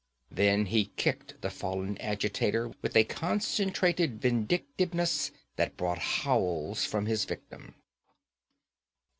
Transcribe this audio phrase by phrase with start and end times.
[0.31, 7.23] Then he kicked the fallen agitator with a concentrated vindictiveness that brought howls from his
[7.23, 7.75] victim.